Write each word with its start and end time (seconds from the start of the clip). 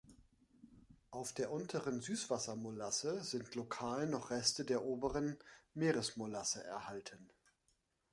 Auf 1.11 1.31
der 1.31 1.51
Unteren 1.51 2.01
Süßwassermolasse 2.01 3.23
sind 3.23 3.53
lokal 3.53 4.07
noch 4.07 4.31
Reste 4.31 4.65
der 4.65 4.83
Oberen 4.83 5.37
Meeresmolasse 5.75 6.63
erhalten. 6.63 7.29